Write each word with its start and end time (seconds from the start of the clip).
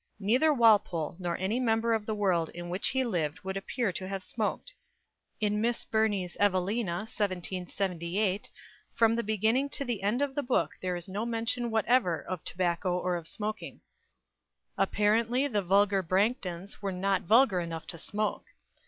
Neither 0.19 0.51
Walpole 0.51 1.15
nor 1.19 1.37
any 1.37 1.59
member 1.59 1.93
of 1.93 2.07
the 2.07 2.15
world 2.15 2.49
in 2.55 2.69
which 2.69 2.87
he 2.87 3.03
lived 3.03 3.41
would 3.41 3.55
appear 3.55 3.93
to 3.93 4.07
have 4.07 4.23
smoked. 4.23 4.73
In 5.39 5.61
Miss 5.61 5.85
Burney's 5.85 6.35
"Evelina," 6.39 7.01
1778, 7.05 8.49
from 8.95 9.15
the 9.15 9.21
beginning 9.21 9.69
to 9.69 9.85
the 9.85 10.01
end 10.01 10.23
of 10.23 10.33
the 10.33 10.41
book 10.41 10.71
there 10.81 10.95
is 10.95 11.07
no 11.07 11.23
mention 11.23 11.69
whatever 11.69 12.19
of 12.23 12.43
tobacco 12.43 12.97
or 12.97 13.15
of 13.15 13.27
smoking. 13.27 13.81
Apparently 14.75 15.47
the 15.47 15.61
vulgar 15.61 16.01
Branghtons 16.01 16.81
were 16.81 16.91
not 16.91 17.21
vulgar 17.21 17.59
enough 17.59 17.85
to 17.85 17.99
smoke. 17.99 18.45